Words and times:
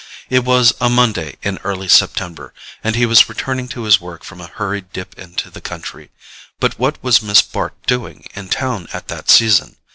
It 0.31 0.43
was 0.43 0.73
a 0.81 0.89
Monday 0.89 1.35
in 1.43 1.59
early 1.59 1.87
September, 1.87 2.55
and 2.83 2.95
he 2.95 3.05
was 3.05 3.29
returning 3.29 3.67
to 3.67 3.83
his 3.83 4.01
work 4.01 4.23
from 4.23 4.41
a 4.41 4.47
hurried 4.47 4.91
dip 4.91 5.15
into 5.19 5.51
the 5.51 5.61
country; 5.61 6.09
but 6.59 6.79
what 6.79 6.97
was 7.03 7.21
Miss 7.21 7.43
Bart 7.43 7.75
doing 7.85 8.25
in 8.33 8.49
town 8.49 8.87
at 8.93 9.09
that 9.09 9.29
season? 9.29 9.75